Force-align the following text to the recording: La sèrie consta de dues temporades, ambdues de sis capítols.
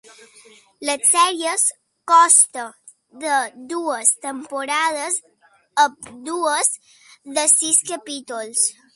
La 0.87 0.93
sèrie 1.07 1.49
consta 2.11 2.63
de 3.25 3.35
dues 3.73 4.13
temporades, 4.23 5.19
ambdues 5.83 6.71
de 7.37 7.45
sis 7.53 7.83
capítols. 7.91 8.65